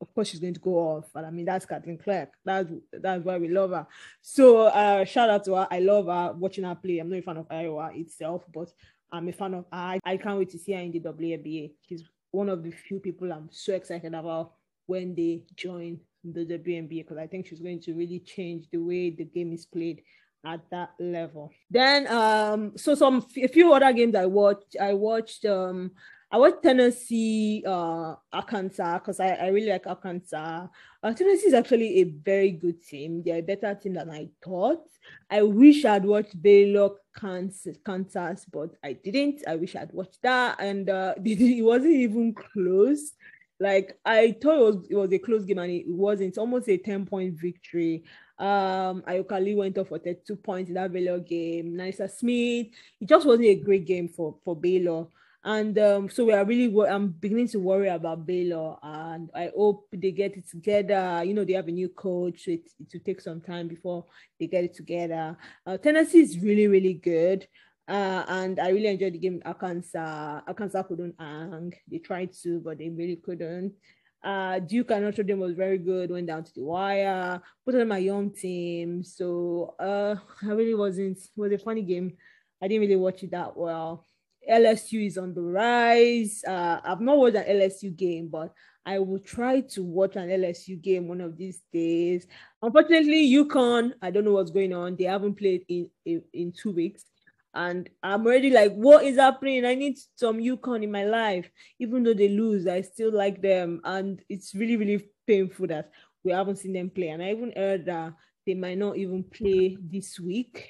of 0.00 0.12
course, 0.14 0.28
she's 0.28 0.40
going 0.40 0.54
to 0.54 0.60
go 0.60 0.74
off. 0.74 1.06
But 1.12 1.24
I 1.24 1.30
mean, 1.30 1.46
that's 1.46 1.66
Caitlin 1.66 2.02
Clark. 2.02 2.30
That's 2.44 2.70
that's 2.92 3.24
why 3.24 3.38
we 3.38 3.48
love 3.48 3.70
her. 3.70 3.86
So, 4.20 4.66
uh, 4.66 5.04
shout 5.04 5.30
out 5.30 5.44
to 5.46 5.54
her. 5.54 5.68
I 5.70 5.80
love 5.80 6.06
her 6.06 6.34
watching 6.34 6.64
her 6.64 6.74
play. 6.74 6.98
I'm 6.98 7.08
not 7.08 7.18
a 7.18 7.22
fan 7.22 7.36
of 7.38 7.46
Iowa 7.50 7.90
itself, 7.94 8.44
but 8.52 8.72
I'm 9.10 9.28
a 9.28 9.32
fan 9.32 9.54
of 9.54 9.64
her. 9.72 9.98
I 10.04 10.16
can't 10.16 10.38
wait 10.38 10.50
to 10.50 10.58
see 10.58 10.72
her 10.72 10.80
in 10.80 10.92
the 10.92 11.00
WNBA. 11.00 11.72
She's 11.80 12.04
one 12.30 12.48
of 12.48 12.62
the 12.62 12.70
few 12.70 13.00
people 13.00 13.32
I'm 13.32 13.48
so 13.50 13.74
excited 13.74 14.14
about 14.14 14.52
when 14.86 15.14
they 15.14 15.42
join 15.56 16.00
the 16.24 16.44
WNBA 16.44 17.04
because 17.04 17.18
I 17.18 17.26
think 17.26 17.46
she's 17.46 17.60
going 17.60 17.80
to 17.82 17.94
really 17.94 18.20
change 18.20 18.66
the 18.70 18.78
way 18.78 19.10
the 19.10 19.24
game 19.24 19.52
is 19.52 19.66
played 19.66 20.02
at 20.44 20.60
that 20.70 20.90
level. 20.98 21.50
Then 21.70 22.06
um 22.08 22.76
so 22.76 22.94
some 22.94 23.26
a 23.36 23.48
few 23.48 23.72
other 23.72 23.92
games 23.92 24.14
I 24.14 24.26
watched 24.26 24.76
I 24.80 24.94
watched 24.94 25.44
um 25.44 25.92
I 26.30 26.38
watched 26.38 26.62
Tennessee 26.62 27.64
uh 27.66 28.14
Arkansas 28.32 28.98
because 28.98 29.20
I, 29.20 29.28
I 29.28 29.48
really 29.48 29.70
like 29.70 29.86
Arkansas. 29.86 30.66
Uh, 31.02 31.12
Tennessee 31.14 31.48
is 31.48 31.54
actually 31.54 32.00
a 32.00 32.04
very 32.04 32.50
good 32.50 32.82
team. 32.82 33.22
They're 33.24 33.38
a 33.38 33.42
better 33.42 33.74
team 33.74 33.94
than 33.94 34.10
I 34.10 34.28
thought. 34.42 34.84
I 35.30 35.42
wish 35.42 35.84
I'd 35.84 36.04
watched 36.04 36.40
Baylor 36.40 36.90
Kansas, 37.16 37.78
Kansas, 37.84 38.44
but 38.52 38.70
I 38.82 38.94
didn't. 38.94 39.42
I 39.46 39.54
wish 39.54 39.76
I'd 39.76 39.92
watched 39.92 40.20
that, 40.22 40.56
and 40.58 40.90
uh, 40.90 41.14
it 41.24 41.64
wasn't 41.64 41.94
even 41.94 42.34
close. 42.34 43.12
Like 43.58 43.98
I 44.04 44.36
thought 44.40 44.58
it 44.58 44.74
was 44.74 44.86
it 44.90 44.94
was 44.96 45.12
a 45.12 45.18
close 45.18 45.44
game 45.44 45.58
and 45.58 45.72
it 45.72 45.88
wasn't. 45.88 46.28
It's 46.28 46.38
almost 46.38 46.68
a 46.68 46.76
10 46.76 47.06
point 47.06 47.34
victory. 47.34 48.04
Um 48.38 49.02
Ayoka 49.08 49.42
Lee 49.42 49.54
went 49.54 49.78
off 49.78 49.88
for 49.88 49.98
32 49.98 50.36
points 50.36 50.68
in 50.68 50.74
that 50.74 50.92
Baylor 50.92 51.18
game. 51.20 51.74
NaLyssa 51.74 52.10
Smith, 52.10 52.68
it 53.00 53.08
just 53.08 53.26
wasn't 53.26 53.46
a 53.46 53.54
great 53.54 53.86
game 53.86 54.08
for 54.08 54.36
for 54.44 54.54
Baylor. 54.54 55.06
And 55.46 55.78
um, 55.78 56.10
so 56.10 56.24
we 56.24 56.32
are 56.32 56.44
really, 56.44 56.74
I'm 56.88 57.06
beginning 57.06 57.46
to 57.50 57.60
worry 57.60 57.86
about 57.86 58.26
Baylor, 58.26 58.78
and 58.82 59.30
I 59.32 59.52
hope 59.56 59.86
they 59.92 60.10
get 60.10 60.36
it 60.36 60.48
together. 60.50 61.22
You 61.24 61.34
know, 61.34 61.44
they 61.44 61.52
have 61.52 61.68
a 61.68 61.70
new 61.70 61.88
coach, 61.88 62.46
so 62.46 62.50
it, 62.50 62.68
it 62.80 62.88
will 62.92 63.00
take 63.06 63.20
some 63.20 63.40
time 63.40 63.68
before 63.68 64.06
they 64.40 64.48
get 64.48 64.64
it 64.64 64.74
together. 64.74 65.38
Uh, 65.64 65.76
Tennessee 65.76 66.18
is 66.18 66.40
really, 66.40 66.66
really 66.66 66.94
good. 66.94 67.46
Uh, 67.88 68.24
and 68.28 68.58
I 68.58 68.70
really 68.70 68.88
enjoyed 68.88 69.14
the 69.14 69.18
game. 69.18 69.42
Arkansas, 69.44 70.40
Arkansas 70.46 70.82
couldn't 70.82 71.14
hang. 71.18 71.72
They 71.88 71.98
tried 71.98 72.32
to, 72.42 72.60
but 72.60 72.78
they 72.78 72.88
really 72.88 73.16
couldn't. 73.16 73.74
Uh, 74.24 74.58
Duke 74.58 74.90
and 74.90 75.04
Notre 75.04 75.22
Dame 75.22 75.38
was 75.38 75.54
very 75.54 75.78
good. 75.78 76.10
Went 76.10 76.26
down 76.26 76.42
to 76.42 76.54
the 76.54 76.62
wire. 76.62 77.40
put 77.64 77.76
on 77.76 77.86
my 77.86 77.98
young 77.98 78.30
teams, 78.30 79.14
so 79.16 79.76
uh, 79.78 80.16
I 80.42 80.46
really 80.52 80.74
wasn't. 80.74 81.18
It 81.18 81.30
was 81.36 81.52
a 81.52 81.58
funny 81.58 81.82
game. 81.82 82.16
I 82.60 82.66
didn't 82.66 82.80
really 82.80 82.96
watch 82.96 83.22
it 83.22 83.30
that 83.30 83.56
well. 83.56 84.04
LSU 84.50 85.06
is 85.06 85.18
on 85.18 85.34
the 85.34 85.42
rise. 85.42 86.42
Uh, 86.46 86.80
I've 86.82 87.00
not 87.00 87.18
watched 87.18 87.36
an 87.36 87.44
LSU 87.44 87.94
game, 87.94 88.28
but 88.28 88.52
I 88.84 88.98
will 88.98 89.18
try 89.18 89.60
to 89.60 89.82
watch 89.84 90.16
an 90.16 90.28
LSU 90.28 90.80
game 90.80 91.06
one 91.06 91.20
of 91.20 91.36
these 91.36 91.62
days. 91.72 92.26
Unfortunately, 92.62 93.30
UConn, 93.32 93.92
I 94.02 94.10
don't 94.10 94.24
know 94.24 94.32
what's 94.32 94.50
going 94.50 94.72
on. 94.72 94.96
They 94.96 95.04
haven't 95.04 95.34
played 95.34 95.64
in 95.68 95.90
in, 96.04 96.22
in 96.32 96.52
two 96.52 96.72
weeks 96.72 97.04
and 97.56 97.88
I'm 98.02 98.26
already 98.26 98.50
like, 98.50 98.74
what 98.74 99.04
is 99.04 99.16
happening? 99.16 99.64
I 99.64 99.74
need 99.74 99.96
some 100.14 100.36
UConn 100.36 100.84
in 100.84 100.92
my 100.92 101.04
life. 101.04 101.50
Even 101.78 102.02
though 102.02 102.12
they 102.12 102.28
lose, 102.28 102.66
I 102.66 102.82
still 102.82 103.10
like 103.10 103.40
them. 103.40 103.80
And 103.82 104.20
it's 104.28 104.54
really, 104.54 104.76
really 104.76 105.08
painful 105.26 105.66
that 105.68 105.90
we 106.22 106.32
haven't 106.32 106.58
seen 106.58 106.74
them 106.74 106.90
play. 106.90 107.08
And 107.08 107.22
I 107.22 107.30
even 107.30 107.54
heard 107.56 107.86
that 107.86 108.12
they 108.46 108.52
might 108.52 108.76
not 108.76 108.98
even 108.98 109.24
play 109.24 109.78
this 109.80 110.20
week 110.20 110.68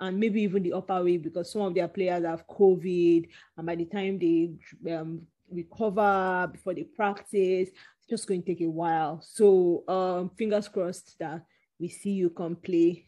and 0.00 0.18
maybe 0.18 0.42
even 0.42 0.64
the 0.64 0.72
upper 0.72 1.00
week 1.04 1.22
because 1.22 1.52
some 1.52 1.62
of 1.62 1.74
their 1.74 1.88
players 1.88 2.24
have 2.24 2.46
COVID. 2.48 3.28
And 3.56 3.66
by 3.66 3.76
the 3.76 3.84
time 3.84 4.18
they 4.18 4.50
um, 4.92 5.22
recover 5.48 6.50
before 6.52 6.74
they 6.74 6.82
practice, 6.82 7.68
it's 7.68 8.10
just 8.10 8.26
going 8.26 8.42
to 8.42 8.46
take 8.48 8.62
a 8.62 8.68
while. 8.68 9.22
So 9.22 9.84
um, 9.86 10.30
fingers 10.36 10.66
crossed 10.66 11.16
that 11.20 11.44
we 11.78 11.88
see 11.88 12.28
UConn 12.28 12.60
play 12.60 13.04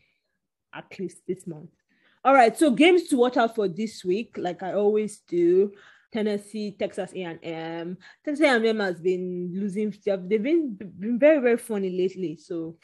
at 0.72 0.96
least 1.00 1.18
this 1.26 1.44
month. 1.48 1.70
All 2.24 2.34
right, 2.34 2.56
so 2.56 2.70
games 2.70 3.04
to 3.08 3.16
watch 3.16 3.36
out 3.36 3.54
for 3.54 3.68
this 3.68 4.04
week, 4.04 4.36
like 4.36 4.62
I 4.62 4.74
always 4.74 5.18
do. 5.20 5.72
Tennessee, 6.12 6.74
Texas 6.78 7.12
A&M. 7.14 7.98
Texas 8.24 8.44
A&M 8.44 8.80
has 8.80 9.00
been 9.00 9.50
losing. 9.54 9.94
They've 10.04 10.42
been 10.42 10.74
been 10.74 11.18
very 11.18 11.38
very 11.38 11.58
funny 11.58 11.90
lately. 11.90 12.36
So 12.36 12.76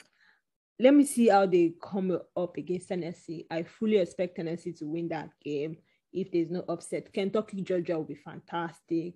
let 0.79 0.95
me 0.95 1.05
see 1.05 1.29
how 1.29 1.47
they 1.47 1.75
come 1.83 2.19
up 2.37 2.57
against 2.57 2.89
Tennessee. 2.89 3.47
I 3.51 3.63
fully 3.63 3.97
expect 3.97 4.37
Tennessee 4.37 4.73
to 4.75 4.87
win 4.87 5.09
that 5.09 5.31
game 5.43 5.79
if 6.13 6.31
there's 6.31 6.51
no 6.51 6.65
upset. 6.69 7.13
Kentucky, 7.13 7.63
Georgia 7.63 7.97
will 7.97 8.05
be 8.05 8.15
fantastic. 8.15 9.15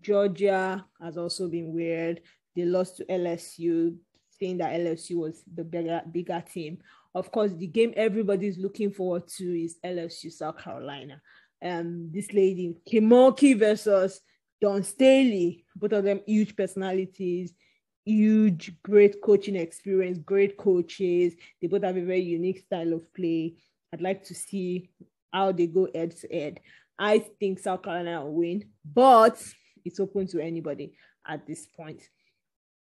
Georgia 0.00 0.84
has 1.00 1.16
also 1.16 1.48
been 1.48 1.72
weird. 1.72 2.20
They 2.54 2.64
lost 2.64 2.98
to 2.98 3.04
LSU, 3.06 3.96
saying 4.38 4.58
that 4.58 4.78
LSU 4.78 5.16
was 5.16 5.42
the 5.52 5.64
bigger, 5.64 6.02
bigger 6.10 6.42
team. 6.52 6.78
Of 7.14 7.32
course, 7.32 7.52
the 7.52 7.66
game 7.66 7.92
everybody's 7.96 8.58
looking 8.58 8.92
forward 8.92 9.28
to 9.38 9.44
is 9.64 9.78
LSU 9.84 10.30
South 10.30 10.58
Carolina. 10.58 11.20
Um, 11.62 12.10
this 12.12 12.32
lady, 12.32 12.76
Kim 12.86 13.08
Mulkey 13.08 13.58
versus 13.58 14.20
Dawn 14.60 14.82
Staley, 14.82 15.64
both 15.74 15.92
of 15.92 16.04
them 16.04 16.20
huge 16.26 16.54
personalities, 16.54 17.52
huge, 18.04 18.72
great 18.82 19.20
coaching 19.22 19.56
experience, 19.56 20.18
great 20.18 20.56
coaches. 20.56 21.34
They 21.60 21.68
both 21.68 21.82
have 21.82 21.96
a 21.96 22.04
very 22.04 22.22
unique 22.22 22.60
style 22.60 22.92
of 22.92 23.12
play. 23.14 23.56
I'd 23.92 24.00
like 24.00 24.24
to 24.24 24.34
see 24.34 24.90
how 25.32 25.52
they 25.52 25.66
go 25.66 25.88
head 25.94 26.16
to 26.18 26.28
head. 26.28 26.60
I 26.98 27.18
think 27.18 27.60
South 27.60 27.82
Carolina 27.82 28.24
will 28.24 28.34
win, 28.34 28.64
but 28.84 29.42
it's 29.84 30.00
open 30.00 30.26
to 30.28 30.40
anybody 30.40 30.92
at 31.26 31.46
this 31.46 31.66
point. 31.66 32.02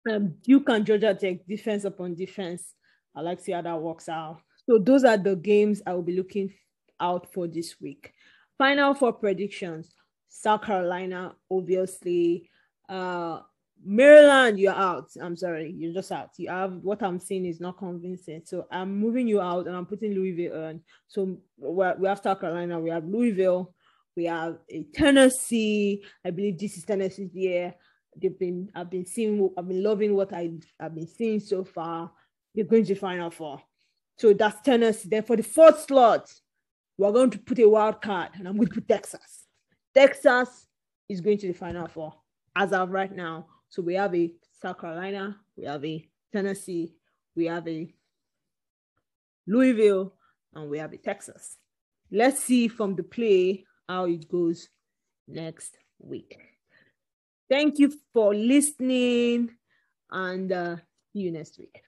Um, 0.10 0.36
Duke 0.44 0.70
and 0.70 0.86
Georgia 0.86 1.14
Tech 1.14 1.46
defense 1.48 1.86
upon 1.86 2.16
defense. 2.16 2.74
I 3.16 3.22
like 3.22 3.40
to 3.40 3.44
see 3.44 3.52
how 3.52 3.62
that 3.62 3.82
works 3.82 4.10
out. 4.10 4.42
So 4.70 4.80
those 4.80 5.04
are 5.04 5.18
the 5.18 5.36
games 5.36 5.82
I 5.86 5.94
will 5.94 6.04
be 6.04 6.16
looking 6.16 6.54
out 7.00 7.32
for 7.34 7.48
this 7.48 7.76
week. 7.82 8.14
Final 8.58 8.94
four 8.94 9.14
predictions: 9.14 9.94
South 10.30 10.64
Carolina, 10.64 11.36
obviously. 11.50 12.50
Uh, 12.88 13.40
Maryland, 13.86 14.60
you're 14.60 14.74
out. 14.74 15.10
I'm 15.22 15.36
sorry, 15.36 15.72
you're 15.72 15.94
just 15.94 16.12
out. 16.12 16.30
You 16.38 16.50
have 16.50 16.74
what 16.84 17.04
I'm 17.04 17.20
saying 17.20 17.46
is 17.46 17.60
not 17.60 17.78
convincing. 17.78 18.42
So 18.46 18.66
I'm 18.72 18.98
moving 18.98 19.28
you 19.28 19.42
out 19.42 19.68
and 19.68 19.76
I'm 19.76 19.86
putting 19.86 20.14
Louisville 20.14 20.64
on. 20.66 20.82
So 21.08 21.38
we 21.58 22.08
have 22.08 22.22
South 22.24 22.40
Carolina, 22.40 22.80
we 22.80 22.90
have 22.92 23.06
Louisville, 23.06 23.74
we 24.16 24.26
have 24.26 24.60
Tennessee. 24.94 26.04
I 26.24 26.32
believe 26.32 26.58
this 26.60 26.78
is 26.78 26.86
Tennessee's 26.86 27.36
year. 27.36 27.76
They've 28.16 28.38
been, 28.38 28.70
I've 28.76 28.90
been 28.90 29.06
seeing, 29.06 29.50
I've 29.58 29.68
been 29.68 29.84
loving 29.84 30.16
what 30.16 30.34
I, 30.34 30.52
I've 30.80 30.96
been 30.96 31.08
seeing 31.08 31.40
so 31.40 31.64
far. 31.64 32.12
They're 32.54 32.66
going 32.66 32.86
to 32.86 32.94
the 32.94 33.00
Final 33.00 33.30
Four. 33.30 33.62
So 34.18 34.34
that's 34.34 34.62
Tennessee. 34.62 35.10
Then 35.10 35.24
for 35.24 35.36
the 35.36 35.44
fourth 35.44 35.82
slot, 35.82 36.32
we're 36.98 37.12
going 37.12 37.32
to 37.32 37.40
put 37.40 37.60
a 37.60 37.68
wild 37.68 38.02
card, 38.02 38.30
and 38.36 38.48
I'm 38.48 38.56
going 38.56 38.68
to 38.68 38.76
put 38.76 38.88
Texas. 38.88 39.46
Texas 39.96 40.68
is 41.10 41.22
going 41.22 41.38
to 41.40 41.48
the 41.48 41.54
Final 41.54 41.88
Four 41.88 42.14
as 42.56 42.72
of 42.74 42.92
right 42.92 43.14
now. 43.14 43.48
So 43.70 43.82
we 43.82 43.96
have 43.96 44.14
a 44.14 44.32
South 44.62 44.80
Carolina, 44.80 45.38
we 45.58 45.66
have 45.66 45.84
a 45.84 46.08
Tennessee, 46.32 46.94
we 47.36 47.46
have 47.46 47.68
a 47.68 47.94
Louisville, 49.48 50.14
and 50.54 50.70
we 50.70 50.78
have 50.78 50.94
a 50.94 50.98
Texas. 50.98 51.58
Let's 52.12 52.40
see 52.40 52.68
from 52.68 52.96
the 52.96 53.04
play 53.04 53.66
how 53.90 54.06
it 54.06 54.30
goes 54.30 54.70
next 55.28 55.78
week. 56.00 56.38
Thank 57.50 57.80
you 57.80 57.92
for 58.14 58.34
listening 58.34 59.50
and 60.12 60.52
uh, 60.52 60.76
see 61.12 61.20
you 61.20 61.32
next 61.32 61.58
week. 61.58 61.82